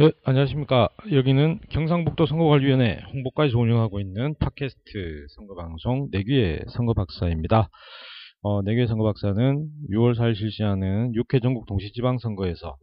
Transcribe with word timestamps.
예, 0.00 0.10
안녕하십니까. 0.24 0.88
여기는 1.12 1.60
경상북도 1.70 2.26
선거관리위원회 2.26 3.02
홍보까지 3.12 3.54
운영하고 3.54 4.00
있는 4.00 4.34
팟캐스트 4.40 5.26
선거방송 5.36 6.08
내귀의 6.10 6.64
선거박사입니다. 6.66 7.68
어, 8.42 8.62
내귀의 8.62 8.88
선거박사는 8.88 9.68
6월 9.92 10.18
4일 10.18 10.34
실시하는 10.34 11.12
6회 11.12 11.40
전국 11.40 11.66
동시지방선거에서 11.66 12.76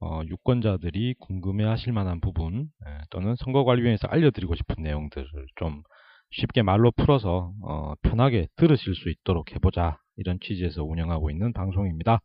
어, 0.00 0.22
유권자들이 0.26 1.16
궁금해하실 1.18 1.92
만한 1.92 2.22
부분 2.22 2.68
예, 2.86 3.00
또는 3.10 3.34
선거관리위원회에서 3.36 4.08
알려드리고 4.08 4.54
싶은 4.54 4.82
내용들을 4.82 5.26
좀 5.56 5.82
쉽게 6.30 6.62
말로 6.62 6.90
풀어서 6.90 7.52
어, 7.68 7.92
편하게 8.00 8.48
들으실 8.56 8.94
수 8.94 9.10
있도록 9.10 9.54
해보자 9.54 9.98
이런 10.16 10.38
취지에서 10.40 10.84
운영하고 10.84 11.30
있는 11.30 11.52
방송입니다. 11.52 12.20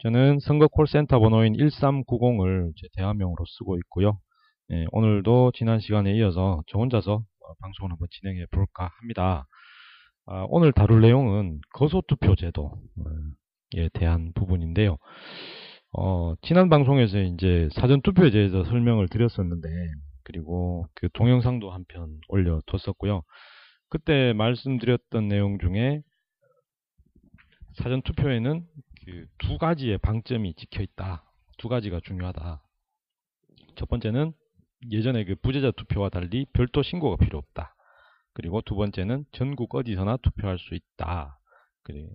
저는 0.00 0.38
선거 0.40 0.68
콜센터 0.68 1.18
번호인 1.20 1.54
1390을 1.54 2.72
제 2.76 2.86
대화명으로 2.96 3.44
쓰고 3.46 3.76
있고요. 3.78 4.18
예, 4.72 4.86
오늘도 4.92 5.52
지난 5.54 5.80
시간에 5.80 6.14
이어서 6.16 6.62
저 6.68 6.78
혼자서 6.78 7.14
어, 7.14 7.54
방송을 7.60 7.92
한번 7.92 8.06
진행해 8.10 8.46
볼까 8.50 8.90
합니다. 9.00 9.46
아, 10.26 10.46
오늘 10.50 10.72
다룰 10.72 11.00
내용은 11.00 11.60
거소투표 11.72 12.36
제도에 12.36 12.68
대한 13.94 14.32
부분인데요. 14.34 14.98
어, 15.92 16.34
지난 16.42 16.68
방송에서 16.68 17.18
이제 17.20 17.68
사전투표에 17.72 18.30
대해서 18.30 18.62
설명을 18.64 19.08
드렸었는데, 19.08 19.68
그리고 20.24 20.86
그 20.94 21.08
동영상도 21.14 21.70
한 21.70 21.84
편 21.88 22.20
올려뒀었고요. 22.28 23.22
그때 23.88 24.34
말씀드렸던 24.34 25.28
내용 25.28 25.58
중에 25.58 26.02
사전 27.78 28.02
투표에는 28.02 28.66
그 29.04 29.26
두 29.38 29.56
가지의 29.58 29.98
방점이 29.98 30.54
찍혀 30.54 30.82
있다. 30.82 31.24
두 31.56 31.68
가지가 31.68 32.00
중요하다. 32.04 32.62
첫 33.76 33.88
번째는 33.88 34.32
예전에 34.90 35.24
그 35.24 35.34
부재자 35.36 35.70
투표와 35.72 36.10
달리 36.10 36.46
별도 36.52 36.82
신고가 36.82 37.16
필요 37.16 37.38
없다. 37.38 37.74
그리고 38.34 38.60
두 38.60 38.76
번째는 38.76 39.24
전국 39.32 39.74
어디서나 39.74 40.18
투표할 40.18 40.58
수 40.58 40.74
있다. 40.74 41.38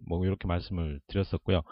뭐 0.08 0.24
이렇게 0.24 0.48
말씀을 0.48 1.00
드렸었고요. 1.08 1.64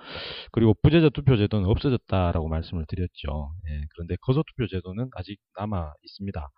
그리고 0.52 0.74
부재자 0.82 1.10
투표 1.10 1.38
제도는 1.38 1.70
없어졌다라고 1.70 2.48
말씀을 2.50 2.86
드렸죠. 2.88 3.54
예, 3.70 3.86
그런데 3.92 4.16
거소 4.22 4.44
투표 4.44 4.68
제도는 4.68 5.10
아직 5.16 5.38
남아 5.58 5.94
있습니다. 6.04 6.50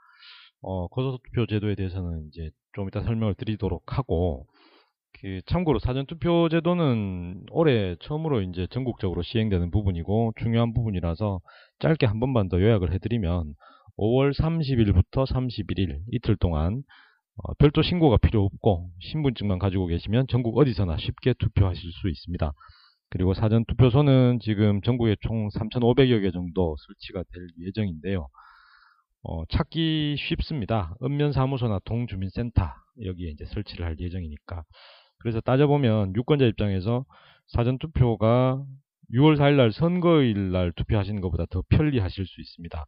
어, 0.62 0.88
거소 0.88 1.20
투표 1.26 1.46
제도에 1.46 1.76
대해서는 1.76 2.28
이제 2.30 2.50
좀 2.74 2.88
이따 2.88 3.04
설명을 3.04 3.36
드리도록 3.36 3.98
하고, 3.98 4.48
그 5.20 5.42
참고로 5.46 5.80
사전투표 5.80 6.50
제도는 6.50 7.46
올해 7.52 7.96
처음으로 8.02 8.42
이제 8.42 8.68
전국적으로 8.72 9.22
시행되는 9.22 9.72
부분이고 9.72 10.34
중요한 10.38 10.74
부분이라서 10.74 11.40
짧게 11.80 12.06
한 12.06 12.20
번만 12.20 12.50
더 12.50 12.60
요약을 12.60 12.94
해드리면 12.94 13.54
5월 13.98 14.34
30일부터 14.34 15.26
31일 15.26 16.00
이틀 16.12 16.36
동안 16.36 16.84
어, 17.38 17.54
별도 17.56 17.82
신고가 17.82 18.18
필요 18.18 18.44
없고 18.44 18.90
신분증만 19.00 19.60
가지고 19.60 19.88
계시면 19.88 20.28
전국 20.28 20.58
어디서나 20.58 20.98
쉽게 20.98 21.34
투표하실 21.34 21.92
수 21.92 22.10
있습니다. 22.10 22.52
그리고 23.10 23.34
사전투표소는 23.34 24.40
지금 24.42 24.82
전국에 24.82 25.16
총 25.22 25.48
3,500여 25.50 26.22
개 26.22 26.32
정도 26.32 26.76
설치가 26.88 27.24
될 27.32 27.48
예정인데요. 27.68 28.28
어, 29.24 29.46
찾기 29.46 30.16
쉽습니다. 30.18 30.96
읍면사무소나 31.02 31.80
동주민센터 31.86 32.64
여기에 33.06 33.30
이제 33.30 33.46
설치를 33.46 33.86
할 33.86 33.96
예정이니까. 34.00 34.64
그래서 35.20 35.40
따져보면 35.42 36.16
유권자 36.16 36.46
입장에서 36.46 37.06
사전투표가 37.48 38.64
6월 39.14 39.38
4일 39.38 39.56
날 39.56 39.72
선거일 39.72 40.52
날 40.52 40.72
투표하시는 40.74 41.22
것보다 41.22 41.46
더 41.50 41.64
편리하실 41.70 42.26
수 42.26 42.42
있습니다. 42.42 42.86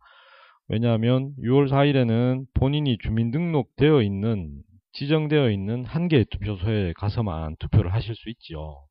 왜냐하면 0.68 1.34
6월 1.44 1.69
4일에는 1.69 2.46
본인이 2.53 2.97
주민등록되어 2.97 4.02
있는 4.02 4.62
지정되어 4.94 5.52
있는 5.52 5.86
한 5.86 6.08
개의 6.08 6.25
투표소에 6.31 6.94
가서만 6.94 7.56
투표를 7.59 7.94
하실 7.94 8.16
수 8.16 8.30
있죠. 8.30 8.88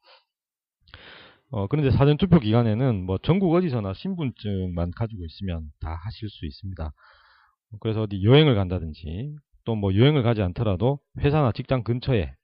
어, 1.50 1.66
그런데 1.66 1.90
사전투표 1.90 2.40
기간에는 2.40 3.04
뭐 3.04 3.18
전국 3.22 3.54
어디서나 3.54 3.94
신분증만 3.94 4.92
가지고 4.96 5.24
있으면 5.24 5.70
다 5.80 5.98
하실 6.04 6.28
수 6.28 6.46
있습니다. 6.46 6.92
그래서 7.80 8.02
어디 8.02 8.22
여행을 8.22 8.54
간다든지 8.54 9.34
또 9.64 9.74
뭐 9.74 9.94
여행을 9.94 10.22
가지 10.22 10.42
않더라도 10.42 11.00
회사나 11.20 11.52
직장 11.52 11.82
근처에 11.82 12.34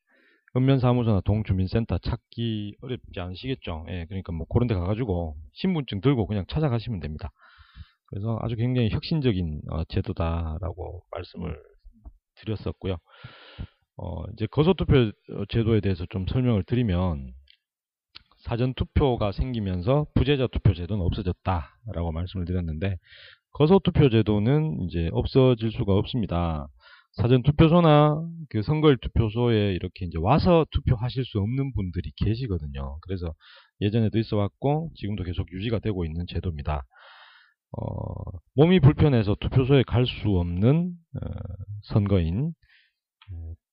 읍면사무소나 0.56 1.20
동주민센터 1.20 1.98
찾기 1.98 2.76
어렵지 2.80 3.20
않으시겠죠. 3.20 3.86
예, 3.88 4.06
그러니까 4.06 4.32
뭐 4.32 4.46
그런 4.48 4.66
데 4.66 4.74
가가지고 4.74 5.36
신분증 5.52 6.00
들고 6.00 6.26
그냥 6.26 6.44
찾아가시면 6.48 7.00
됩니다. 7.00 7.30
그래서 8.06 8.38
아주 8.42 8.56
굉장히 8.56 8.90
혁신적인 8.90 9.60
어, 9.70 9.84
제도다라고 9.84 11.04
말씀을 11.12 11.56
드렸었고요. 12.36 12.96
어, 13.96 14.24
이제 14.32 14.46
거소투표 14.50 15.12
제도에 15.50 15.80
대해서 15.80 16.04
좀 16.10 16.26
설명을 16.26 16.64
드리면 16.64 17.32
사전투표가 18.40 19.32
생기면서 19.32 20.06
부재자 20.14 20.48
투표 20.48 20.74
제도는 20.74 21.04
없어졌다라고 21.04 22.10
말씀을 22.10 22.46
드렸는데 22.46 22.96
거소투표 23.52 24.08
제도는 24.08 24.88
이제 24.88 25.10
없어질 25.12 25.70
수가 25.70 25.94
없습니다. 25.94 26.66
사전 27.12 27.42
투표소나 27.42 28.22
그 28.50 28.62
선거일 28.62 28.96
투표소에 28.98 29.74
이렇게 29.74 30.06
이제 30.06 30.18
와서 30.18 30.64
투표하실 30.70 31.24
수 31.24 31.38
없는 31.40 31.72
분들이 31.74 32.12
계시거든요. 32.16 32.98
그래서 33.02 33.34
예전에도 33.80 34.18
있어 34.18 34.36
왔고 34.36 34.90
지금도 34.96 35.24
계속 35.24 35.50
유지가 35.52 35.78
되고 35.80 36.04
있는 36.04 36.26
제도입니다. 36.28 36.84
어, 37.72 38.38
몸이 38.54 38.80
불편해서 38.80 39.36
투표소에 39.40 39.84
갈 39.84 40.06
수 40.06 40.38
없는 40.38 40.92
어, 41.22 41.28
선거인 41.84 42.52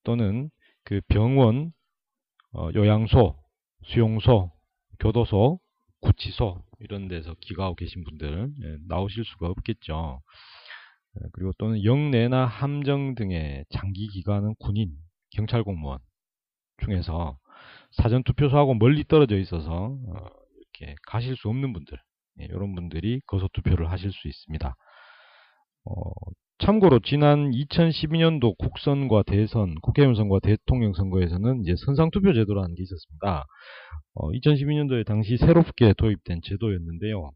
또는 0.04 0.50
그 0.84 1.02
병원, 1.10 1.72
어, 2.54 2.70
요양소, 2.74 3.36
수용소, 3.86 4.52
교도소, 5.00 5.60
구치소 6.02 6.64
이런 6.80 7.08
데서 7.08 7.36
기가하고 7.42 7.76
계신 7.76 8.04
분들 8.04 8.52
예, 8.64 8.78
나오실 8.88 9.26
수가 9.26 9.48
없겠죠. 9.50 10.22
그리고 11.34 11.52
또는 11.58 11.84
영내나 11.84 12.46
함정 12.46 13.16
등의 13.16 13.66
장기 13.70 14.08
기간은 14.08 14.56
군인, 14.60 14.92
경찰 15.32 15.64
공무원 15.64 16.00
중에서 16.84 17.38
사전 17.92 18.24
투표소하고 18.24 18.76
멀리 18.76 19.04
떨어져 19.04 19.38
있어서 19.38 19.98
이렇게 20.56 20.96
가실 21.08 21.36
수 21.36 21.50
없는 21.50 21.74
분들, 21.74 21.98
이런 22.40 22.76
분들이 22.76 23.22
거소 23.26 23.48
투표를 23.54 23.92
하실 23.92 24.12
수 24.12 24.28
있습니다. 24.28 24.76
어, 25.86 26.12
참고로 26.60 27.00
지난 27.00 27.52
2012년도 27.52 28.58
국선과 28.58 29.24
대선, 29.24 29.76
국회의원 29.82 30.16
선거와 30.16 30.40
대통령 30.42 30.94
선거에서는 30.94 31.62
이제 31.62 31.76
선상 31.86 32.10
투표 32.12 32.34
제도라는 32.34 32.76
게 32.76 32.84
있었습니다. 32.84 33.46
어, 34.16 34.32
2012년도에 34.32 35.06
당시 35.06 35.38
새롭게 35.38 35.94
도입된 35.94 36.42
제도였는데요. 36.44 37.32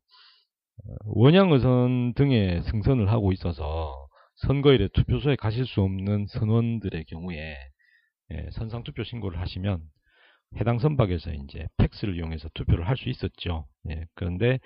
원양 1.06 1.52
의선 1.52 2.14
등의 2.16 2.64
승선을 2.64 3.10
하고 3.12 3.32
있어서 3.32 4.08
선거일에 4.48 4.90
투표소에 4.94 5.36
가실 5.36 5.66
수 5.66 5.82
없는 5.82 6.28
선원들의 6.28 7.06
경우에 7.06 7.56
예, 8.32 8.48
선상 8.54 8.84
투표 8.84 9.04
신고를 9.04 9.40
하시면 9.40 9.82
해당 10.58 10.80
선박에서 10.80 11.32
이제 11.34 11.68
팩스를 11.78 12.16
이용해서 12.18 12.50
투표를 12.54 12.88
할 12.88 12.98
수 12.98 13.10
있었죠. 13.10 13.68
예, 13.90 14.06
그런데 14.16 14.60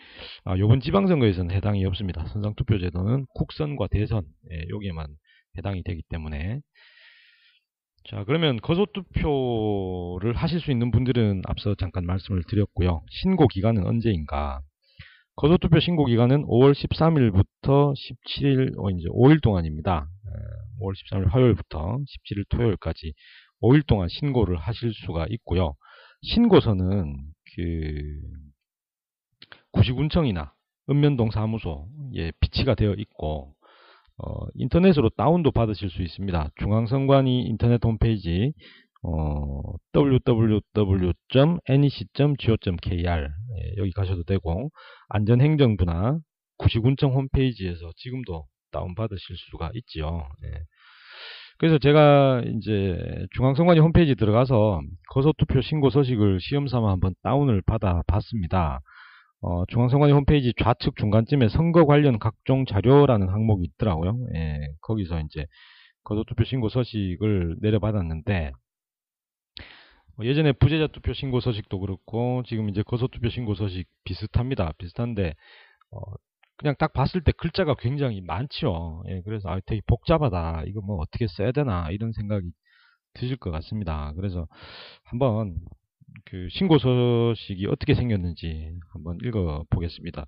아, 0.45 0.55
이번 0.55 0.79
지방선거에서는 0.79 1.55
해당이 1.55 1.85
없습니다. 1.85 2.25
선상투표제도는 2.27 3.25
국선과 3.35 3.87
대선 3.91 4.23
예, 4.51 4.65
여기에만 4.69 5.07
해당이 5.57 5.83
되기 5.83 6.01
때문에 6.09 6.61
자 8.05 8.23
그러면 8.25 8.57
거소투표를 8.61 10.33
하실 10.35 10.59
수 10.59 10.71
있는 10.71 10.91
분들은 10.91 11.41
앞서 11.47 11.75
잠깐 11.75 12.05
말씀을 12.05 12.43
드렸고요. 12.47 13.01
신고 13.09 13.47
기간은 13.47 13.85
언제인가? 13.85 14.61
거소투표 15.37 15.79
신고 15.79 16.05
기간은 16.05 16.45
5월 16.45 16.73
13일부터 16.73 17.93
17일 17.93 18.79
어, 18.79 18.89
이제 18.91 19.07
5일 19.09 19.41
동안입니다. 19.41 20.07
5월 20.81 20.93
13일 20.93 21.29
화요일부터 21.29 21.97
17일 21.97 22.45
토요일까지 22.49 23.13
5일 23.61 23.85
동안 23.85 24.07
신고를 24.09 24.57
하실 24.57 24.93
수가 24.93 25.27
있고요. 25.29 25.75
신고서는 26.21 27.15
그 27.55 28.21
구시군청이나 29.71 30.53
읍면동 30.89 31.31
사무소에 31.31 32.31
비치가 32.39 32.75
되어 32.75 32.93
있고 32.93 33.55
어, 34.17 34.47
인터넷으로 34.53 35.09
다운도 35.09 35.51
받으실 35.51 35.89
수 35.89 36.01
있습니다. 36.01 36.51
중앙선관위 36.57 37.41
인터넷 37.41 37.83
홈페이지 37.83 38.53
어, 39.07 39.61
www.nec.go.kr 39.93 40.97
예, 43.57 43.73
여기 43.77 43.91
가셔도 43.91 44.23
되고 44.23 44.71
안전행정부나 45.09 46.17
구시군청 46.57 47.13
홈페이지에서 47.13 47.91
지금도 47.97 48.45
다운받으실 48.71 49.35
수가 49.37 49.69
있지요. 49.75 50.27
예. 50.45 50.51
그래서 51.57 51.77
제가 51.77 52.41
이제 52.57 52.97
중앙선관위 53.35 53.79
홈페이지 53.79 54.15
들어가서 54.15 54.81
거소투표 55.09 55.61
신고 55.61 55.89
서식을 55.89 56.39
시험삼아 56.41 56.91
한번 56.91 57.13
다운을 57.23 57.61
받아 57.65 58.01
봤습니다. 58.07 58.81
어, 59.41 59.63
중앙선관위 59.67 60.11
홈페이지 60.11 60.53
좌측 60.61 60.97
중간쯤에 60.97 61.49
선거 61.49 61.85
관련 61.85 62.19
각종 62.19 62.65
자료라는 62.65 63.29
항목이 63.29 63.63
있더라고요. 63.75 64.17
예, 64.35 64.67
거기서 64.81 65.19
이제 65.21 65.45
거소투표 66.03 66.43
신고 66.43 66.67
서식을 66.69 67.57
내려받았는데 67.61 68.51
뭐 68.51 68.64
예전에 70.21 70.53
부재자 70.53 70.87
투표 70.87 71.13
신고 71.13 71.39
서식도 71.39 71.79
그렇고 71.79 72.43
지금 72.45 72.69
이제 72.69 72.83
거소 72.83 73.07
투표 73.07 73.29
신고 73.29 73.55
서식 73.55 73.87
비슷합니다. 74.05 74.73
비슷한데 74.77 75.35
어, 75.91 75.99
그냥 76.57 76.75
딱 76.79 76.93
봤을 76.93 77.21
때 77.21 77.31
글자가 77.33 77.75
굉장히 77.75 78.21
많죠. 78.21 79.03
예, 79.09 79.21
그래서 79.21 79.49
아, 79.49 79.59
되게 79.65 79.81
복잡하다. 79.87 80.63
이거 80.67 80.81
뭐 80.81 80.97
어떻게 80.97 81.27
써야 81.27 81.51
되나 81.51 81.89
이런 81.91 82.13
생각이 82.13 82.49
드실 83.13 83.35
것 83.37 83.51
같습니다. 83.51 84.13
그래서 84.15 84.47
한번 85.03 85.57
그 86.25 86.47
신고 86.51 86.77
서식이 86.77 87.65
어떻게 87.67 87.93
생겼는지 87.93 88.71
한번 88.93 89.17
읽어 89.23 89.65
보겠습니다. 89.69 90.25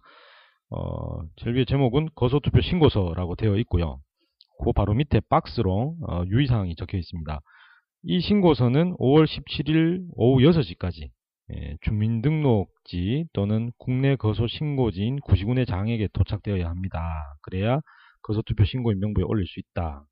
어, 0.69 1.21
제일 1.37 1.55
위에 1.55 1.65
제목은 1.65 2.09
거소투표 2.15 2.61
신고서라고 2.61 3.35
되어 3.35 3.55
있고요. 3.59 3.99
그 4.63 4.73
바로 4.73 4.93
밑에 4.93 5.21
박스로 5.29 5.95
어, 6.07 6.23
유의사항이 6.25 6.75
적혀 6.75 6.97
있습니다. 6.97 7.39
이 8.09 8.21
신고서는 8.21 8.95
5월 8.99 9.25
17일 9.25 10.05
오후 10.15 10.39
6시까지 10.39 11.09
예, 11.53 11.77
주민등록지 11.81 13.25
또는 13.33 13.69
국내 13.77 14.15
거소 14.15 14.47
신고지인 14.47 15.19
구시군의 15.19 15.65
장에게 15.65 16.07
도착되어야 16.13 16.69
합니다. 16.69 17.01
그래야 17.41 17.81
거소투표 18.21 18.63
신고 18.63 18.93
인명부에 18.93 19.25
올릴 19.27 19.45
수 19.45 19.59
있다. 19.59 20.05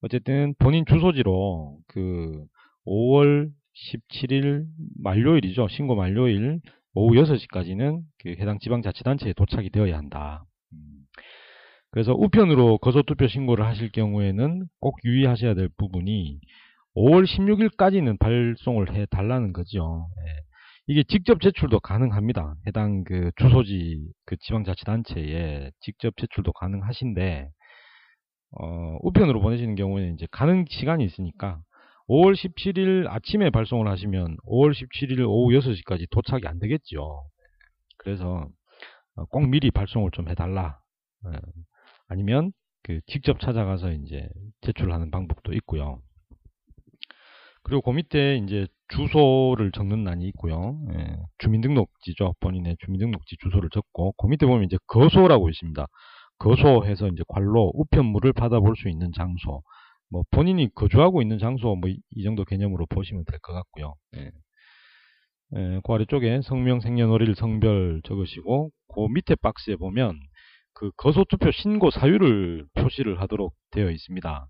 어쨌든 0.00 0.52
본인 0.58 0.84
주소지로 0.84 1.78
그 1.86 2.44
5월 2.84 3.50
17일 3.92 4.64
만료일이죠. 5.00 5.68
신고 5.68 5.94
만료일 5.94 6.58
오후 6.94 7.14
6시까지는 7.14 8.00
그 8.18 8.30
해당 8.30 8.58
지방자치단체에 8.58 9.34
도착이 9.34 9.70
되어야 9.70 9.96
한다. 9.96 10.44
음. 10.72 10.78
그래서 11.92 12.14
우편으로 12.14 12.78
거소투표 12.78 13.28
신고를 13.28 13.64
하실 13.64 13.92
경우에는 13.92 14.66
꼭 14.80 14.98
유의하셔야 15.04 15.54
될 15.54 15.68
부분이 15.76 16.40
5월 16.98 17.24
16일까지는 17.24 18.18
발송을 18.18 18.92
해 18.92 19.06
달라는 19.06 19.52
거죠. 19.52 20.08
예. 20.26 20.42
이게 20.88 21.04
직접 21.04 21.40
제출도 21.40 21.78
가능합니다. 21.78 22.56
해당 22.66 23.04
그 23.04 23.30
주소지 23.36 24.00
그 24.24 24.36
지방자치단체에 24.38 25.70
직접 25.80 26.16
제출도 26.16 26.52
가능하신데 26.54 27.50
어, 28.58 28.96
우편으로 29.02 29.40
보내시는 29.40 29.76
경우에는 29.76 30.14
이제 30.14 30.26
가능 30.32 30.64
시간이 30.68 31.04
있으니까 31.04 31.60
5월 32.08 32.34
17일 32.34 33.06
아침에 33.06 33.50
발송을 33.50 33.86
하시면 33.86 34.38
5월 34.46 34.72
17일 34.72 35.20
오후 35.20 35.52
6시까지 35.52 36.10
도착이 36.10 36.42
안 36.46 36.58
되겠죠. 36.58 37.28
그래서 37.98 38.48
어, 39.14 39.24
꼭 39.26 39.48
미리 39.48 39.70
발송을 39.70 40.10
좀 40.10 40.28
해달라. 40.28 40.80
예. 41.26 41.38
아니면 42.08 42.50
그 42.82 43.00
직접 43.06 43.38
찾아가서 43.38 43.92
이제 43.92 44.28
제출하는 44.62 45.12
방법도 45.12 45.52
있고요. 45.52 46.00
그리고 47.68 47.82
그 47.82 47.90
밑에 47.90 48.36
이제 48.38 48.66
주소를 48.88 49.72
적는 49.72 50.04
난이 50.04 50.26
있고요. 50.28 50.78
예, 50.94 51.16
주민등록지죠. 51.38 52.34
본인의 52.40 52.76
주민등록지 52.80 53.36
주소를 53.42 53.70
적고 53.70 54.12
그 54.12 54.26
밑에 54.26 54.46
보면 54.46 54.64
이제 54.64 54.78
거소라고 54.86 55.50
있습니다. 55.50 55.86
거소해서 56.38 57.08
이제 57.08 57.22
관로 57.28 57.70
우편물을 57.74 58.32
받아볼 58.32 58.76
수 58.76 58.88
있는 58.88 59.12
장소. 59.16 59.62
뭐 60.10 60.22
본인이 60.30 60.68
거주하고 60.74 61.20
있는 61.22 61.38
장소 61.38 61.76
뭐 61.76 61.90
이 61.90 62.22
정도 62.24 62.44
개념으로 62.44 62.86
보시면 62.86 63.24
될 63.26 63.38
것 63.40 63.52
같고요. 63.52 63.94
예. 64.16 64.30
예, 65.56 65.80
그 65.84 65.92
아래쪽에 65.92 66.42
성명, 66.42 66.80
생년월일, 66.80 67.34
성별 67.34 68.00
적으시고 68.04 68.70
그 68.94 69.00
밑에 69.12 69.34
박스에 69.36 69.76
보면 69.76 70.18
그 70.74 70.90
거소투표 70.96 71.50
신고 71.52 71.90
사유를 71.90 72.66
표시를 72.74 73.20
하도록 73.22 73.54
되어 73.70 73.90
있습니다. 73.90 74.46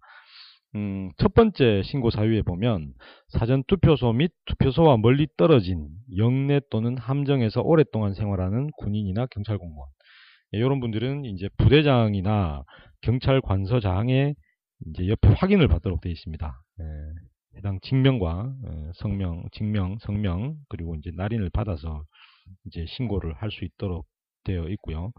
음, 0.74 1.10
첫 1.16 1.34
번째 1.34 1.82
신고 1.84 2.10
사유에 2.10 2.42
보면 2.42 2.92
사전 3.28 3.64
투표소 3.66 4.12
및 4.12 4.32
투표소와 4.46 4.98
멀리 4.98 5.26
떨어진 5.36 5.88
영내 6.16 6.60
또는 6.70 6.96
함정에서 6.98 7.62
오랫동안 7.62 8.14
생활하는 8.14 8.70
군인이나 8.78 9.26
경찰 9.30 9.58
공무원 9.58 9.88
예, 10.54 10.58
이런 10.58 10.80
분들은 10.80 11.24
이제 11.24 11.48
부대장이나 11.58 12.64
경찰 13.02 13.40
관서장의 13.40 14.34
이제 14.86 15.08
옆에 15.08 15.28
확인을 15.28 15.68
받도록 15.68 16.00
되어 16.00 16.12
있습니다. 16.12 16.62
예, 16.80 17.58
해당 17.58 17.78
직명과 17.82 18.52
예, 18.66 18.92
성명, 18.96 19.44
직명, 19.52 19.98
성명 20.00 20.56
그리고 20.68 20.94
이제 20.96 21.10
날인을 21.14 21.50
받아서 21.50 22.02
이제 22.66 22.84
신고를 22.88 23.34
할 23.34 23.50
수 23.50 23.64
있도록 23.64 24.06
되어 24.44 24.68
있고요. 24.70 25.12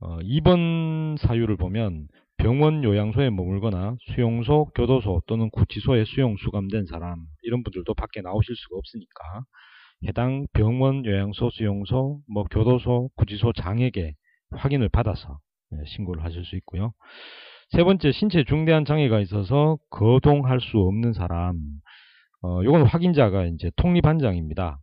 어, 0.00 0.18
2번 0.22 1.16
사유를 1.18 1.56
보면 1.56 2.06
병원 2.38 2.84
요양소에 2.84 3.30
머물거나 3.30 3.96
수용소, 4.14 4.70
교도소 4.74 5.22
또는 5.26 5.50
구치소에 5.50 6.04
수용 6.04 6.36
수감된 6.36 6.86
사람 6.86 7.18
이런 7.42 7.62
분들도 7.62 7.92
밖에 7.94 8.20
나오실 8.22 8.54
수가 8.56 8.76
없으니까 8.76 9.44
해당 10.04 10.46
병원, 10.52 11.04
요양소, 11.04 11.50
수용소, 11.50 12.20
뭐 12.28 12.44
교도소, 12.44 13.10
구치소 13.16 13.52
장에게 13.54 14.14
확인을 14.52 14.88
받아서 14.88 15.38
예, 15.72 15.84
신고를 15.86 16.24
하실 16.24 16.44
수 16.44 16.56
있고요. 16.56 16.92
세 17.70 17.84
번째, 17.84 18.12
신체 18.12 18.44
중대한 18.44 18.84
장애가 18.84 19.20
있어서 19.20 19.76
거동할 19.90 20.60
수 20.60 20.78
없는 20.78 21.12
사람. 21.12 21.58
어, 22.42 22.60
요건 22.64 22.86
확인자가 22.86 23.44
이제 23.46 23.70
통리반장입니다. 23.76 24.78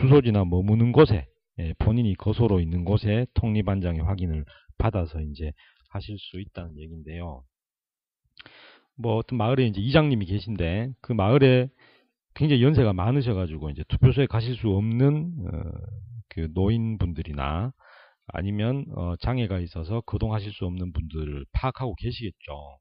주소지나 0.00 0.44
머무는 0.44 0.92
곳에 0.92 1.26
예, 1.60 1.72
본인이 1.78 2.14
거소로 2.14 2.60
있는 2.60 2.84
곳에 2.84 3.26
통리반장의 3.34 4.02
확인을 4.02 4.44
받아서 4.76 5.20
이제 5.20 5.52
하실 5.88 6.18
수 6.18 6.40
있다는 6.40 6.78
얘기인데요. 6.78 7.44
뭐 8.96 9.16
어떤 9.16 9.38
마을에 9.38 9.66
이제 9.66 9.80
이장님이 9.80 10.26
계신데 10.26 10.92
그 11.00 11.12
마을에 11.12 11.68
굉장히 12.34 12.62
연세가 12.62 12.92
많으셔가지고 12.92 13.70
이제 13.70 13.84
투표소에 13.88 14.26
가실 14.26 14.56
수 14.56 14.68
없는 14.70 15.34
어, 15.46 15.70
그 16.28 16.48
노인분들이나 16.54 17.72
아니면 18.28 18.84
어, 18.96 19.16
장애가 19.16 19.60
있어서 19.60 20.00
거동하실 20.02 20.52
수 20.52 20.66
없는 20.66 20.92
분들을 20.92 21.46
파악하고 21.52 21.94
계시겠죠. 21.96 22.78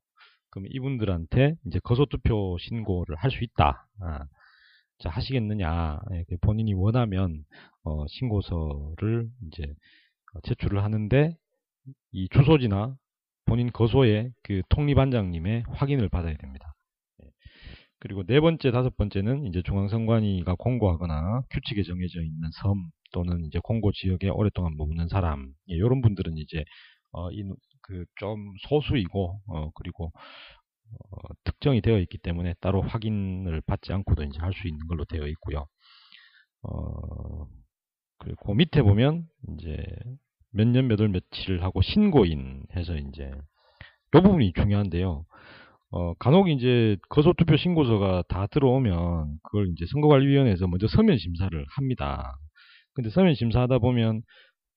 그럼 0.50 0.68
이분들한테 0.72 1.56
이제 1.68 1.80
거소투표 1.84 2.58
신고를 2.60 3.16
할 3.18 3.32
수 3.32 3.44
있다. 3.44 3.88
아, 4.02 4.26
자 5.00 5.10
하시겠느냐? 5.10 6.00
예, 6.14 6.26
본인이 6.42 6.74
원하면 6.74 7.44
어, 7.84 8.06
신고서를 8.08 9.30
이제 9.48 9.74
제출을 10.44 10.84
하는데 10.84 11.36
이 12.12 12.28
주소지나 12.30 12.96
본인 13.46 13.72
거소의 13.72 14.32
그 14.44 14.62
통리반장님의 14.70 15.64
확인을 15.70 16.10
받아야 16.10 16.36
됩니다. 16.38 16.76
예. 17.24 17.30
그리고 18.00 18.24
네 18.26 18.40
번째, 18.42 18.72
다섯 18.72 18.96
번째는 18.98 19.46
이제 19.48 19.62
중앙선관위가 19.64 20.56
공고하거나 20.56 21.44
규칙에 21.52 21.84
정해져 21.84 22.22
있는 22.24 22.50
섬 22.62 22.90
또는 23.14 23.46
이제 23.46 23.60
공고 23.64 23.92
지역에 23.94 24.30
오랫동안 24.30 24.76
머무는 24.78 25.08
사람 25.08 25.54
예, 25.70 25.76
이런 25.76 26.02
분들은 26.02 26.38
이제 26.38 26.64
어, 27.12 27.32
이, 27.32 27.44
그 27.82 28.06
좀 28.20 28.54
소수이고 28.70 29.42
어, 29.48 29.72
그리고 29.76 30.12
어, 31.12 31.18
특정이 31.46 31.82
되어 31.82 32.00
있기 32.00 32.18
때문에 32.20 32.56
따로 32.62 32.82
확인을 32.82 33.62
받지 33.62 33.94
않고도 33.94 34.24
이제 34.24 34.40
할 34.40 34.54
수 34.54 34.68
있는 34.68 34.88
걸로 34.88 35.06
되어 35.06 35.28
있고요. 35.28 35.66
어, 36.64 37.48
그리고 38.20 38.46
그 38.48 38.52
밑에 38.54 38.82
보면 38.82 39.28
이제 39.52 39.78
몇 40.58 40.68
년 40.68 40.88
몇 40.88 41.00
월 41.02 41.10
며칠 41.10 41.64
하고 41.64 41.82
신고인 41.82 42.64
해서 42.76 42.96
이제 42.98 43.32
이 44.16 44.22
부분이 44.22 44.54
중요한데요. 44.54 45.26
어, 45.92 46.14
간혹 46.16 46.50
이제 46.50 46.98
거소투표 47.10 47.58
신고서가 47.58 48.24
다 48.30 48.48
들어오면 48.48 49.40
그걸 49.44 49.70
이제 49.70 49.86
선거관리위원회에서 49.92 50.68
먼저 50.68 50.88
서면 50.88 51.18
심사를 51.18 51.66
합니다. 51.76 52.36
근데 52.94 53.10
서면 53.10 53.36
심사하다 53.36 53.80
보면 53.80 54.22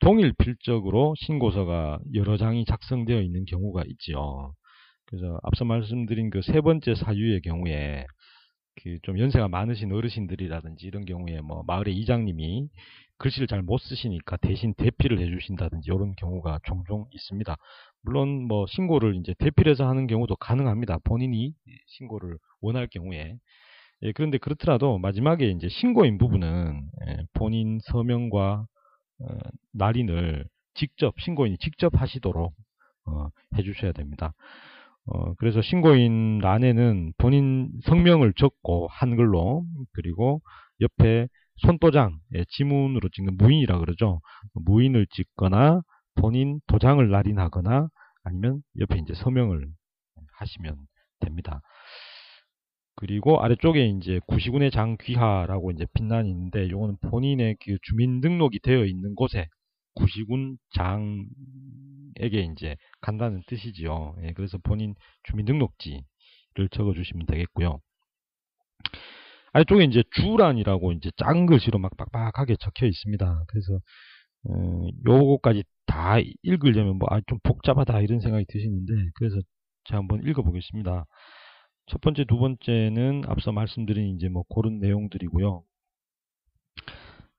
동일 0.01 0.33
필적으로 0.39 1.15
신고서가 1.19 2.01
여러 2.15 2.37
장이 2.37 2.65
작성되어 2.67 3.21
있는 3.23 3.45
경우가 3.47 3.85
있지요. 3.87 4.55
그래서 5.07 5.39
앞서 5.45 5.65
말씀드린 5.65 6.31
그 6.31 6.41
세 6.43 6.61
번째 6.61 6.95
사유의 6.95 7.43
경우에 7.43 8.07
그 8.83 8.99
좀 9.03 9.19
연세가 9.19 9.49
많으신 9.49 9.93
어르신들이라든지 9.93 10.87
이런 10.87 11.05
경우에 11.05 11.41
뭐 11.43 11.65
마을의 11.67 11.95
이장님이 11.97 12.69
글씨를 13.21 13.47
잘 13.47 13.63
못 13.63 13.79
쓰시니까 13.79 14.39
대신 14.39 14.75
대피를 14.75 15.21
해주신다든지 15.21 15.87
이런 15.87 16.15
경우가 16.17 16.61
종종 16.65 17.07
있습니다. 17.13 17.55
물론 18.03 18.49
뭐 18.49 18.67
신고를 18.67 19.15
이제 19.17 19.35
대피를 19.39 19.71
해서 19.71 19.87
하는 19.87 20.07
경우도 20.07 20.37
가능합니다. 20.37 20.99
본인이 21.05 21.55
신고를 21.87 22.39
원할 22.63 22.89
경우에. 22.89 23.37
예, 24.03 24.13
그런데 24.13 24.39
그렇더라도 24.39 24.99
마지막에 24.99 25.47
이제 25.51 25.69
신고인 25.69 26.17
부분은 26.17 26.81
예, 27.09 27.19
본인 27.35 27.79
서명과 27.83 28.67
어, 29.21 29.39
날인을 29.75 30.47
직접 30.75 31.15
신고인이 31.21 31.59
직접 31.59 32.01
하시도록 32.01 32.55
어, 33.07 33.29
해주셔야 33.57 33.93
됩니다. 33.93 34.33
어, 35.07 35.35
그래서 35.35 35.61
신고인 35.61 36.39
란에는 36.39 37.13
본인 37.19 37.71
성명을 37.85 38.33
적고 38.35 38.89
한글로 38.91 39.65
그리고 39.93 40.41
옆에 40.81 41.29
손도장, 41.61 42.19
예, 42.35 42.45
지문으로 42.49 43.09
찍는 43.11 43.37
무인이라 43.37 43.79
그러죠. 43.79 44.21
무인을 44.55 45.07
찍거나 45.09 45.83
본인 46.15 46.61
도장을 46.67 47.09
날인하거나 47.09 47.89
아니면 48.25 48.63
옆에 48.79 48.99
이제 48.99 49.15
서명을 49.15 49.67
하시면 50.39 50.77
됩니다. 51.21 51.61
그리고 52.97 53.41
아래쪽에 53.41 53.87
이제 53.87 54.21
구시군의 54.27 54.71
장귀하라고 54.71 55.71
이제 55.71 55.87
빛난이 55.95 56.29
있는데 56.31 56.67
이거는 56.67 56.97
본인의 57.01 57.57
그 57.65 57.79
주민등록이 57.83 58.61
되어 58.61 58.85
있는 58.85 59.15
곳에 59.15 59.47
구시군 59.95 60.59
장에게 60.75 62.43
이제 62.53 62.77
간다는 63.01 63.43
뜻이지요. 63.47 64.17
예, 64.23 64.33
그래서 64.33 64.59
본인 64.59 64.95
주민등록지를 65.25 66.69
적어주시면 66.71 67.27
되겠고요. 67.27 67.81
아래쪽에 69.53 69.85
이제 69.85 70.03
주란이라고 70.13 70.93
이제 70.93 71.11
작은 71.17 71.47
글씨로 71.47 71.79
막 71.79 71.97
빡빡하게 71.97 72.57
적혀 72.61 72.87
있습니다. 72.87 73.45
그래서 73.49 73.79
어, 74.49 74.89
요거까지 75.07 75.65
다 75.87 76.17
읽으려면 76.43 76.97
뭐 76.99 77.09
아 77.13 77.21
좀 77.27 77.39
복잡하다 77.43 78.01
이런 78.03 78.21
생각이 78.21 78.47
드시는데 78.49 78.93
그래서 79.15 79.37
제가 79.85 79.99
한번 79.99 80.23
읽어보겠습니다. 80.27 81.07
첫 81.87 82.01
번째, 82.01 82.25
두 82.25 82.39
번째는 82.39 83.25
앞서 83.27 83.53
말씀드린 83.53 84.17
이제 84.17 84.29
뭐 84.29 84.45
그런 84.55 84.79
내용들이고요. 84.81 85.63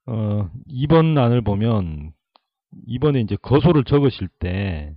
어, 0.07 0.49
2번 0.67 1.17
안을 1.17 1.41
보면 1.41 2.11
이번에 2.87 3.21
이제 3.21 3.37
거소를 3.41 3.83
적으실 3.85 4.27
때 4.39 4.95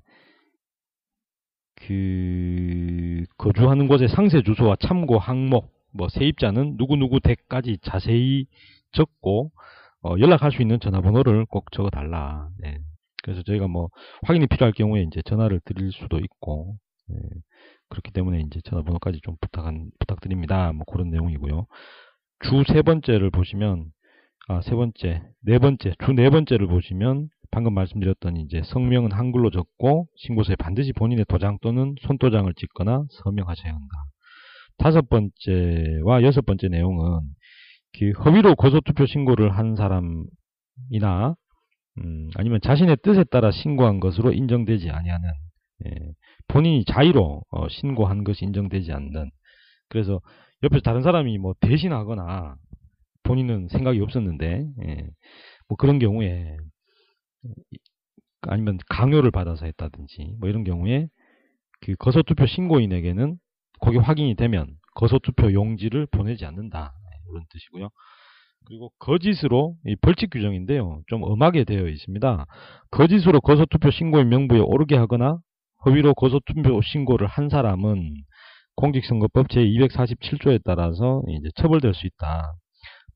그 1.86 3.24
거주하는 3.36 3.88
곳의 3.88 4.08
상세 4.08 4.42
주소와 4.42 4.76
참고 4.80 5.18
항목 5.18 5.73
뭐 5.94 6.08
세입자는 6.08 6.74
누구누구 6.76 7.20
댁까지 7.20 7.78
자세히 7.82 8.46
적고 8.92 9.52
어, 10.02 10.16
연락할 10.18 10.52
수 10.52 10.62
있는 10.62 10.80
전화번호를 10.80 11.46
꼭 11.46 11.72
적어달라. 11.72 12.48
네. 12.58 12.78
그래서 13.22 13.42
저희가 13.42 13.68
뭐 13.68 13.88
확인이 14.24 14.46
필요할 14.46 14.72
경우에 14.72 15.02
이제 15.02 15.22
전화를 15.22 15.60
드릴 15.64 15.92
수도 15.92 16.18
있고 16.18 16.76
네. 17.08 17.16
그렇기 17.88 18.12
때문에 18.12 18.40
이제 18.40 18.60
전화번호까지 18.64 19.20
좀 19.22 19.36
부탁한 19.40 19.90
부탁드립니다. 19.98 20.72
뭐 20.72 20.84
그런 20.86 21.10
내용이고요. 21.10 21.66
주 22.44 22.64
세 22.66 22.82
번째를 22.82 23.30
보시면 23.30 23.86
아 24.48 24.60
세 24.62 24.72
번째, 24.74 25.22
네 25.42 25.58
번째, 25.58 25.94
주 26.04 26.12
네 26.12 26.28
번째를 26.30 26.66
보시면 26.66 27.28
방금 27.50 27.72
말씀드렸던 27.74 28.36
이제 28.38 28.62
성명은 28.64 29.12
한글로 29.12 29.50
적고 29.50 30.08
신고서에 30.16 30.56
반드시 30.56 30.92
본인의 30.92 31.24
도장 31.28 31.58
또는 31.62 31.94
손도장을 32.02 32.52
찍거나 32.54 33.04
서명하셔야 33.10 33.72
한다. 33.72 33.96
다섯 34.78 35.08
번째와 35.08 36.22
여섯 36.22 36.44
번째 36.44 36.68
내용은 36.68 37.20
그 37.98 38.10
허위로 38.10 38.56
거소투표 38.56 39.06
신고를 39.06 39.56
한 39.56 39.76
사람이나 39.76 41.36
음, 41.98 42.30
아니면 42.34 42.60
자신의 42.62 42.98
뜻에 43.02 43.24
따라 43.24 43.50
신고한 43.50 44.00
것으로 44.00 44.32
인정되지 44.32 44.90
아니하는 44.90 45.30
예, 45.86 45.90
본인이 46.48 46.84
자의로 46.84 47.42
어, 47.50 47.68
신고한 47.68 48.24
것이 48.24 48.44
인정되지 48.44 48.92
않는. 48.92 49.30
그래서 49.88 50.20
옆에서 50.62 50.80
다른 50.82 51.02
사람이 51.02 51.38
뭐 51.38 51.54
대신하거나 51.60 52.56
본인은 53.22 53.68
생각이 53.68 54.00
없었는데 54.00 54.66
예, 54.86 54.96
뭐 55.68 55.76
그런 55.76 55.98
경우에 55.98 56.56
아니면 58.42 58.78
강요를 58.88 59.30
받아서 59.30 59.66
했다든지 59.66 60.36
뭐 60.40 60.48
이런 60.48 60.64
경우에 60.64 61.08
그 61.80 61.94
거소투표 61.96 62.46
신고인에게는 62.46 63.38
거기 63.84 63.98
확인이 63.98 64.34
되면 64.34 64.66
거소투표 64.94 65.52
용지를 65.52 66.06
보내지 66.06 66.46
않는다. 66.46 66.94
이런 67.30 67.44
뜻이고요. 67.50 67.90
그리고 68.66 68.90
거짓으로 68.98 69.76
벌칙 70.00 70.30
규정인데요. 70.30 71.02
좀 71.08 71.22
엄하게 71.22 71.64
되어 71.64 71.86
있습니다. 71.86 72.46
거짓으로 72.90 73.42
거소투표 73.42 73.90
신고인 73.90 74.30
명부에 74.30 74.60
오르게 74.60 74.96
하거나 74.96 75.38
허위로 75.84 76.14
거소투표 76.14 76.80
신고를 76.80 77.26
한 77.26 77.50
사람은 77.50 78.14
공직선거법 78.76 79.48
제247조에 79.48 80.62
따라서 80.64 81.22
이제 81.28 81.50
처벌될 81.56 81.92
수 81.92 82.06
있다. 82.06 82.54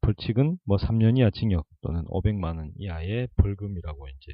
벌칙은 0.02 0.58
뭐 0.66 0.76
3년 0.76 1.18
이하 1.18 1.30
징역 1.30 1.64
또는 1.80 2.04
500만 2.04 2.58
원 2.58 2.72
이하의 2.76 3.28
벌금이라고 3.36 4.08
이제 4.08 4.32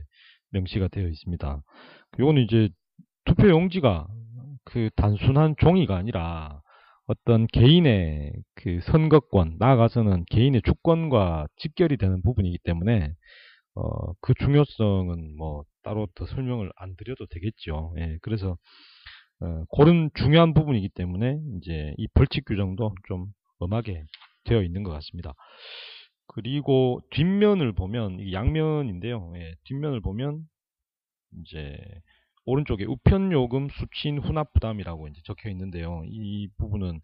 명시가 0.50 0.88
되어 0.88 1.06
있습니다. 1.06 1.62
이거는 2.18 2.42
이제 2.42 2.70
투표 3.24 3.48
용지가 3.48 4.08
그 4.64 4.90
단순한 4.96 5.56
종이가 5.58 5.96
아니라 5.96 6.60
어떤 7.06 7.46
개인의 7.48 8.32
그 8.54 8.80
선거권, 8.82 9.56
나아가서는 9.58 10.24
개인의 10.30 10.62
주권과 10.62 11.48
직결이 11.56 11.96
되는 11.98 12.22
부분이기 12.22 12.58
때문에 12.64 13.12
어, 13.74 14.12
그 14.20 14.34
중요성은 14.34 15.36
뭐 15.36 15.64
따로 15.82 16.06
더 16.14 16.26
설명을 16.26 16.70
안 16.76 16.96
드려도 16.96 17.26
되겠죠. 17.26 17.94
예, 17.98 18.18
그래서 18.22 18.56
어, 19.40 19.64
그런 19.76 20.10
중요한 20.14 20.54
부분이기 20.54 20.90
때문에 20.90 21.40
이제 21.58 21.94
이 21.98 22.06
벌칙 22.14 22.44
규정도 22.46 22.94
좀 23.08 23.26
엄하게 23.58 24.04
되어 24.44 24.62
있는 24.62 24.82
것 24.82 24.92
같습니다. 24.92 25.34
그리고 26.26 27.02
뒷면을 27.10 27.72
보면 27.72 28.32
양면인데요. 28.32 29.32
예, 29.36 29.54
뒷면을 29.64 30.00
보면 30.00 30.40
이제 31.40 31.76
오른쪽에 32.46 32.84
우편 32.84 33.32
요금 33.32 33.68
수취인 33.70 34.18
훈합 34.18 34.52
부담이라고 34.52 35.08
이제 35.08 35.20
적혀 35.24 35.50
있는데요. 35.50 36.02
이 36.06 36.48
부분은 36.58 37.00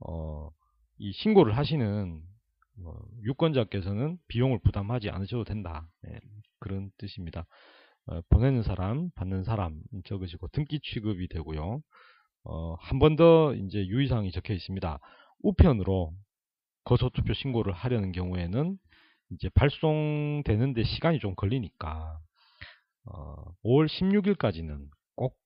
어, 0.00 0.50
이 0.98 1.12
신고를 1.12 1.56
하시는 1.56 2.22
뭐 2.78 3.00
유권자께서는 3.22 4.18
비용을 4.28 4.60
부담하지 4.62 5.10
않으셔도 5.10 5.44
된다. 5.44 5.88
네, 6.02 6.18
그런 6.58 6.90
뜻입니다. 6.98 7.46
어, 8.06 8.20
보내는 8.28 8.62
사람, 8.62 9.10
받는 9.14 9.44
사람 9.44 9.80
적으시고 10.04 10.48
등기 10.48 10.80
취급이 10.80 11.28
되고요. 11.28 11.80
어, 12.44 12.74
한번 12.78 13.16
더 13.16 13.54
이제 13.54 13.84
유의사항이 13.86 14.30
적혀 14.30 14.54
있습니다. 14.54 14.98
우편으로 15.42 16.12
거소투표 16.84 17.34
신고를 17.34 17.72
하려는 17.72 18.12
경우에는 18.12 18.78
이제 19.30 19.48
발송되는데 19.54 20.84
시간이 20.84 21.18
좀 21.18 21.34
걸리니까 21.34 22.20
어, 23.06 23.52
5월 23.64 23.86
16일까지는 23.88 24.88
꼭 25.14 25.36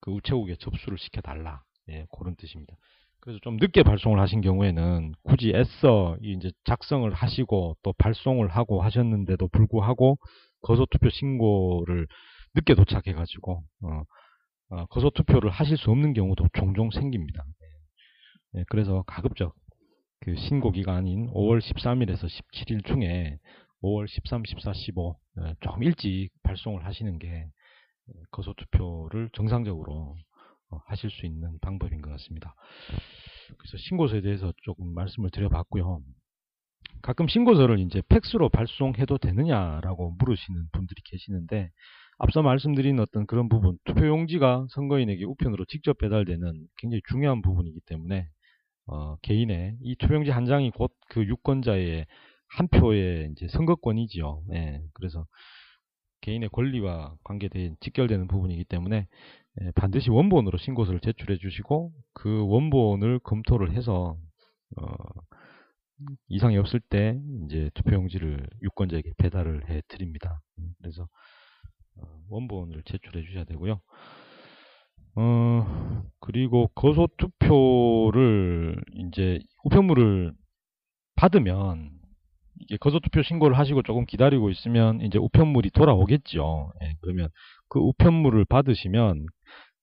그 0.00 0.10
우체국에 0.12 0.56
접수를 0.56 0.98
시켜달라. 0.98 1.62
예, 1.88 2.06
그런 2.16 2.34
뜻입니다. 2.36 2.74
그래서 3.20 3.38
좀 3.42 3.56
늦게 3.56 3.82
발송을 3.82 4.18
하신 4.18 4.40
경우에는 4.40 5.12
굳이 5.22 5.52
애써 5.54 6.16
이제 6.22 6.50
작성을 6.64 7.12
하시고 7.12 7.76
또 7.82 7.92
발송을 7.98 8.48
하고 8.48 8.82
하셨는데도 8.82 9.48
불구하고 9.48 10.18
거소투표 10.62 11.10
신고를 11.10 12.06
늦게 12.54 12.74
도착해가지고 12.74 13.62
어, 13.82 14.02
어, 14.70 14.86
거소투표를 14.86 15.50
하실 15.50 15.76
수 15.76 15.90
없는 15.90 16.14
경우도 16.14 16.48
종종 16.54 16.90
생깁니다. 16.90 17.44
예, 18.56 18.64
그래서 18.68 19.04
가급적 19.06 19.54
그 20.20 20.34
신고 20.36 20.70
기간인 20.70 21.30
5월 21.32 21.60
13일에서 21.60 22.26
17일 22.26 22.86
중에 22.86 23.38
5월 23.82 24.06
13, 24.08 24.44
14, 24.44 24.72
15 24.72 25.18
조금 25.60 25.82
일찍 25.82 26.30
발송을 26.42 26.84
하시는 26.84 27.18
게 27.18 27.46
거소 28.30 28.54
투표를 28.54 29.30
정상적으로 29.32 30.16
어, 30.70 30.80
하실 30.86 31.10
수 31.10 31.26
있는 31.26 31.58
방법인 31.60 32.00
것 32.00 32.10
같습니다. 32.10 32.54
그래서 33.58 33.76
신고서에 33.78 34.20
대해서 34.20 34.52
조금 34.62 34.94
말씀을 34.94 35.30
드려봤고요. 35.30 36.00
가끔 37.02 37.28
신고서를 37.28 37.78
이제 37.80 38.02
팩스로 38.08 38.48
발송해도 38.48 39.18
되느냐라고 39.18 40.12
물으시는 40.18 40.68
분들이 40.72 41.00
계시는데 41.04 41.70
앞서 42.18 42.42
말씀드린 42.42 43.00
어떤 43.00 43.26
그런 43.26 43.48
부분 43.48 43.78
투표용지가 43.84 44.66
선거인에게 44.70 45.24
우편으로 45.24 45.64
직접 45.66 45.98
배달되는 45.98 46.66
굉장히 46.76 47.00
중요한 47.08 47.42
부분이기 47.42 47.80
때문에 47.86 48.28
어, 48.86 49.16
개인의 49.22 49.78
이 49.82 49.96
투표용지 49.96 50.30
한 50.30 50.46
장이 50.46 50.70
곧 50.70 50.92
그 51.10 51.26
유권자의 51.26 52.06
한 52.50 52.68
표의 52.68 53.30
이제 53.32 53.48
선거권이지요. 53.48 54.42
예, 54.52 54.82
그래서 54.92 55.26
개인의 56.20 56.50
권리와 56.50 57.14
관계된 57.24 57.76
직결되는 57.80 58.28
부분이기 58.28 58.64
때문에 58.64 59.06
예, 59.62 59.70
반드시 59.72 60.10
원본으로 60.10 60.58
신고서를 60.58 61.00
제출해 61.00 61.38
주시고 61.38 61.92
그 62.12 62.46
원본을 62.46 63.20
검토를 63.20 63.72
해서 63.72 64.16
어, 64.76 64.84
이상이 66.28 66.56
없을 66.56 66.80
때 66.80 67.18
이제 67.44 67.70
투표용지를 67.74 68.48
유권자에게 68.62 69.12
배달을 69.18 69.68
해 69.68 69.82
드립니다. 69.88 70.40
음, 70.58 70.72
그래서 70.78 71.08
어, 71.96 72.02
원본을 72.28 72.82
제출해 72.84 73.22
주셔야 73.24 73.44
되고요. 73.44 73.80
어, 75.16 76.02
그리고 76.20 76.68
거소 76.74 77.08
투표를 77.18 78.76
이제 78.96 79.40
우편물을 79.64 80.32
받으면 81.16 81.99
거소투표 82.80 83.22
신고를 83.22 83.58
하시고 83.58 83.82
조금 83.82 84.04
기다리고 84.06 84.50
있으면 84.50 85.00
이제 85.00 85.18
우편물이 85.18 85.70
돌아오겠죠. 85.70 86.72
예, 86.82 86.94
그러면 87.00 87.28
그 87.68 87.78
우편물을 87.78 88.44
받으시면 88.46 89.26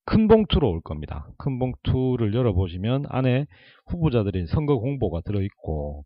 큰 0.05 0.27
봉투로 0.27 0.69
올 0.69 0.81
겁니다. 0.81 1.27
큰 1.37 1.59
봉투를 1.59 2.33
열어보시면 2.33 3.05
안에 3.09 3.45
후보자들의 3.87 4.47
선거 4.47 4.77
공보가 4.77 5.21
들어있고 5.21 6.05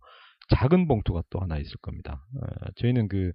작은 0.56 0.88
봉투가 0.88 1.24
또 1.30 1.40
하나 1.40 1.58
있을 1.58 1.72
겁니다. 1.82 2.26
어, 2.36 2.72
저희는 2.78 3.08
그 3.08 3.32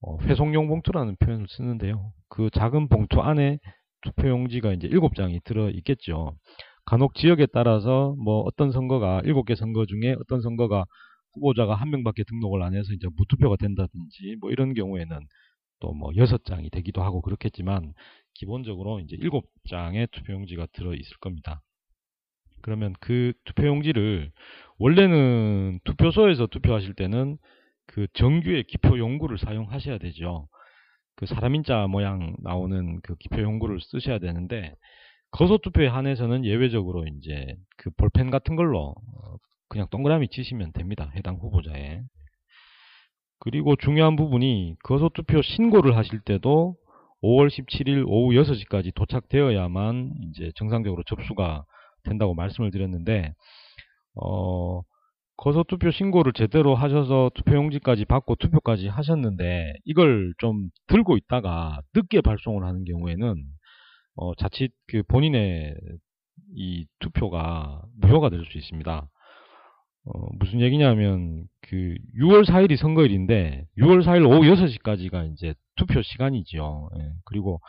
어, 0.00 0.16
회송용 0.22 0.68
봉투라는 0.68 1.16
표현을 1.16 1.46
쓰는데요. 1.48 2.12
그 2.28 2.48
작은 2.50 2.88
봉투 2.88 3.20
안에 3.20 3.58
투표용지가 4.02 4.72
이제 4.74 4.88
7장이 4.88 5.42
들어있겠죠. 5.44 6.36
간혹 6.84 7.14
지역에 7.14 7.46
따라서 7.52 8.14
뭐 8.22 8.40
어떤 8.42 8.70
선거가 8.70 9.22
7개 9.22 9.56
선거 9.56 9.84
중에 9.84 10.14
어떤 10.20 10.40
선거가 10.40 10.84
후보자가 11.34 11.74
한 11.74 11.90
명밖에 11.90 12.24
등록을 12.24 12.62
안 12.62 12.74
해서 12.74 12.92
이제 12.92 13.08
무투표가 13.16 13.56
된다든지 13.56 14.36
뭐 14.40 14.50
이런 14.50 14.74
경우에는 14.74 15.20
또 15.80 15.92
뭐 15.92 16.12
여섯 16.16 16.44
장이 16.44 16.70
되기도 16.70 17.02
하고 17.02 17.20
그렇겠지만 17.22 17.94
기본적으로 18.34 19.00
이제 19.00 19.16
일곱 19.18 19.46
장의 19.68 20.08
투표용지가 20.12 20.66
들어 20.72 20.94
있을 20.94 21.16
겁니다. 21.18 21.62
그러면 22.62 22.94
그 23.00 23.32
투표용지를 23.44 24.32
원래는 24.78 25.80
투표소에서 25.84 26.46
투표하실 26.46 26.94
때는 26.94 27.38
그 27.86 28.06
정규의 28.14 28.64
기표 28.64 28.98
용구를 28.98 29.38
사용하셔야 29.38 29.98
되죠. 29.98 30.48
그 31.16 31.26
사람인자 31.26 31.86
모양 31.88 32.36
나오는 32.42 33.00
그 33.02 33.16
기표 33.16 33.40
용구를 33.42 33.80
쓰셔야 33.80 34.18
되는데 34.18 34.74
거소 35.30 35.58
투표에 35.58 35.86
한해서는 35.88 36.44
예외적으로 36.44 37.06
이제 37.06 37.56
그 37.76 37.90
볼펜 37.96 38.30
같은 38.30 38.56
걸로 38.56 38.94
그냥 39.68 39.86
동그라미 39.90 40.28
치시면 40.28 40.72
됩니다. 40.72 41.10
해당 41.16 41.36
후보자에. 41.36 42.02
그리고 43.40 43.76
중요한 43.76 44.16
부분이 44.16 44.76
거소투표 44.82 45.42
신고를 45.42 45.96
하실 45.96 46.20
때도 46.20 46.76
5월 47.22 47.48
17일 47.48 48.04
오후 48.06 48.32
6시까지 48.34 48.94
도착되어야만 48.94 50.12
이제 50.30 50.50
정상적으로 50.56 51.02
접수가 51.04 51.64
된다고 52.04 52.34
말씀을 52.34 52.70
드렸는데 52.70 53.34
어, 54.14 54.82
거소투표 55.36 55.90
신고를 55.92 56.32
제대로 56.32 56.74
하셔서 56.74 57.30
투표용지까지 57.34 58.04
받고 58.06 58.36
투표까지 58.36 58.88
하셨는데 58.88 59.74
이걸 59.84 60.34
좀 60.38 60.68
들고 60.88 61.16
있다가 61.16 61.80
늦게 61.94 62.20
발송을 62.22 62.64
하는 62.64 62.84
경우에는 62.84 63.36
어, 64.16 64.34
자칫 64.34 64.72
그 64.88 65.02
본인의 65.04 65.76
이 66.56 66.86
투표가 67.00 67.82
무효가 68.00 68.30
될 68.30 68.44
수 68.46 68.58
있습니다. 68.58 69.08
어, 70.08 70.26
무슨 70.38 70.60
얘기냐면 70.60 71.44
그 71.62 71.94
6월 72.18 72.44
4일이 72.46 72.76
선거일인데 72.76 73.66
6월 73.78 74.02
4일 74.02 74.26
오후 74.26 74.40
6시까지가 74.42 75.32
이제 75.32 75.54
투표 75.76 76.02
시간이죠. 76.02 76.90
예, 76.98 77.10
그리고 77.24 77.60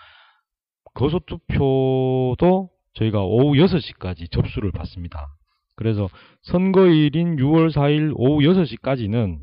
거소 0.93 1.19
투표도 1.25 2.69
저희가 2.93 3.23
오후 3.23 3.55
6시까지 3.55 4.31
접수를 4.31 4.71
받습니다. 4.71 5.27
그래서 5.75 6.09
선거일인 6.43 7.37
6월 7.37 7.71
4일 7.71 8.13
오후 8.15 8.41
6시까지는 8.41 9.39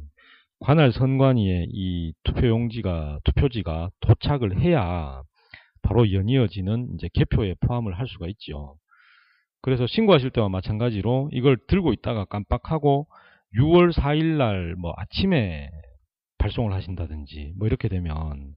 관할 0.61 0.93
선관위에 0.93 1.67
이 1.71 2.13
투표용지가 2.25 3.21
투표지가 3.25 3.91
도착을 4.01 4.61
해야 4.61 5.23
바로 5.83 6.13
연이어지는 6.13 6.95
이제 6.95 7.09
개표에 7.13 7.55
포함을 7.61 7.99
할 7.99 8.09
수가 8.09 8.27
있죠. 8.29 8.77
그래서 9.67 9.85
신고하실 9.89 10.31
때와 10.31 10.49
마찬가지로 10.49 11.31
이걸 11.33 11.57
들고 11.67 11.93
있다가 11.93 12.25
깜빡하고 12.27 13.09
6월 13.57 13.93
4일 13.93 14.37
날 14.37 14.77
뭐 14.79 14.95
아침에 14.97 15.69
발송을 16.39 16.73
하신다든지 16.73 17.55
뭐 17.59 17.67
이렇게 17.67 17.89
되면 17.89 18.55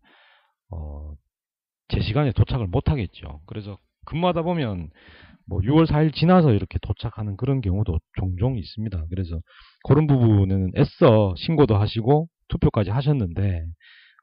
어, 0.69 1.15
제 1.87 1.99
시간에 2.01 2.31
도착을 2.31 2.67
못 2.67 2.91
하겠죠. 2.91 3.41
그래서 3.47 3.79
근무하다 4.05 4.43
보면 4.43 4.91
뭐 5.47 5.61
6월 5.61 5.87
4일 5.87 6.13
지나서 6.13 6.53
이렇게 6.53 6.77
도착하는 6.83 7.37
그런 7.37 7.61
경우도 7.61 7.97
종종 8.19 8.59
있습니다. 8.59 9.05
그래서 9.09 9.39
그런 9.85 10.05
부분은 10.05 10.73
애써 10.77 11.33
신고도 11.37 11.75
하시고 11.75 12.27
투표까지 12.49 12.91
하셨는데 12.91 13.65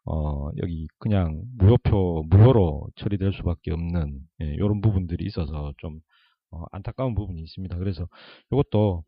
어, 0.04 0.50
여기 0.62 0.86
그냥 1.00 1.42
무효표 1.58 2.26
무효로 2.30 2.86
처리될 2.94 3.32
수밖에 3.32 3.72
없는 3.72 4.20
예, 4.42 4.44
이런 4.54 4.80
부분들이 4.80 5.24
있어서 5.24 5.72
좀 5.78 5.98
어, 6.56 6.64
안타까운 6.72 7.14
부분이 7.14 7.40
있습니다. 7.42 7.76
그래서 7.78 8.08
이것도 8.52 9.04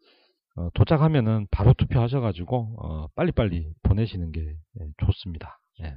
어, 0.57 0.69
도착하면은 0.75 1.47
바로 1.51 1.73
투표하셔가지고 1.75 2.77
어, 2.79 3.07
빨리빨리 3.15 3.73
보내시는 3.83 4.33
게 4.33 4.41
예, 4.41 4.87
좋습니다. 4.99 5.61
예. 5.83 5.97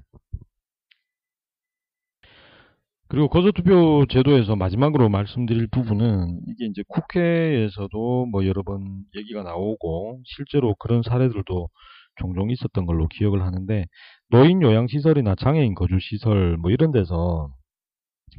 그리고 3.07 3.27
거소투표 3.27 4.05
제도에서 4.09 4.55
마지막으로 4.55 5.09
말씀드릴 5.09 5.67
부분은 5.67 6.41
이게 6.47 6.65
이제 6.67 6.81
국회에서도 6.87 8.27
뭐 8.27 8.45
여러 8.45 8.63
번 8.63 9.03
얘기가 9.15 9.43
나오고 9.43 10.21
실제로 10.23 10.75
그런 10.75 11.01
사례들도 11.03 11.69
종종 12.15 12.51
있었던 12.51 12.85
걸로 12.85 13.07
기억을 13.09 13.41
하는데 13.41 13.85
노인 14.29 14.61
요양시설이나 14.61 15.35
장애인 15.35 15.75
거주시설 15.75 16.55
뭐 16.57 16.71
이런 16.71 16.93
데서 16.93 17.49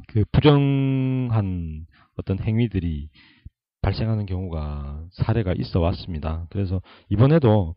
그 0.07 0.23
부정한 0.31 1.85
어떤 2.17 2.39
행위들이 2.39 3.09
발생하는 3.81 4.25
경우가 4.25 5.07
사례가 5.11 5.53
있어 5.57 5.79
왔습니다. 5.79 6.47
그래서 6.49 6.81
이번에도 7.09 7.75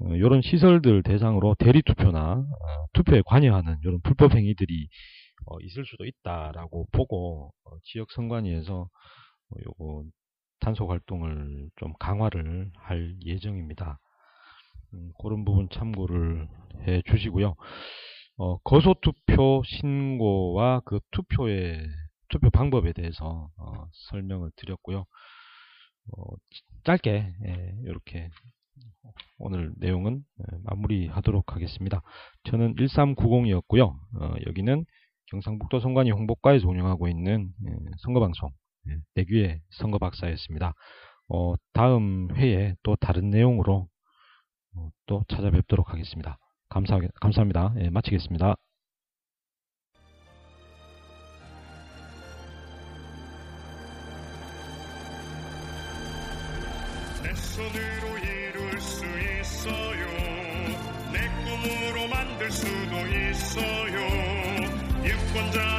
이런 0.00 0.38
어, 0.38 0.40
시설들 0.42 1.02
대상으로 1.02 1.56
대리 1.58 1.82
투표나 1.82 2.32
어, 2.32 2.86
투표에 2.92 3.22
관여하는 3.26 3.78
이런 3.82 4.00
불법 4.02 4.34
행위들이 4.34 4.88
어, 5.46 5.58
있을 5.60 5.84
수도 5.86 6.04
있다라고 6.04 6.86
보고 6.92 7.52
지역 7.84 8.10
선관위에서 8.12 8.88
요거 9.64 10.04
단속 10.60 10.90
활동을 10.90 11.68
좀 11.76 11.92
강화를 11.98 12.70
할 12.76 13.16
예정입니다. 13.24 13.98
음, 14.94 15.10
그런 15.20 15.44
부분 15.44 15.68
참고를 15.70 16.48
해 16.86 17.02
주시고요. 17.10 17.54
어, 18.36 18.58
거소투표 18.58 19.62
신고와 19.64 20.80
그 20.84 21.00
투표의 21.10 21.80
투표 22.28 22.50
방법에 22.50 22.92
대해서 22.92 23.50
어, 23.56 23.88
설명을 24.10 24.50
드렸고요. 24.56 25.06
어, 26.16 26.22
짧게 26.84 27.34
예, 27.46 27.74
이렇게 27.84 28.30
오늘 29.38 29.72
내용은 29.76 30.24
예, 30.40 30.58
마무리하도록 30.64 31.54
하겠습니다. 31.54 32.02
저는 32.44 32.74
1390이었고요. 32.76 33.94
어, 34.20 34.34
여기는 34.46 34.84
경상북도 35.26 35.80
선관위 35.80 36.10
홍보과에서 36.10 36.68
운영하고 36.68 37.08
있는 37.08 37.52
예, 37.66 37.76
선거방송 37.98 38.50
예, 38.88 38.96
내규의 39.14 39.60
선거박사였습니다. 39.70 40.74
어, 41.28 41.54
다음 41.72 42.28
회에 42.36 42.74
또 42.82 42.96
다른 42.96 43.30
내용으로 43.30 43.88
어, 44.76 44.88
또 45.06 45.24
찾아뵙도록 45.28 45.92
하겠습니다. 45.92 46.38
감사, 46.68 46.98
감사합니다. 47.20 47.74
예, 47.80 47.90
마치겠습니다. 47.90 48.56
손으로 57.58 58.18
이룰 58.18 58.80
수 58.80 59.04
있어요. 59.04 60.06
내 61.12 61.28
꿈으로 61.42 62.06
만들 62.06 62.48
수도 62.52 62.96
있어요. 63.04 63.98
유권자 65.04 65.77